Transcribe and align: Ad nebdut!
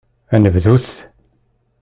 Ad 0.33 0.39
nebdut! 0.41 0.87